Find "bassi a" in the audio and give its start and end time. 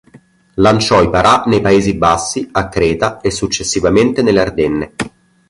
1.93-2.69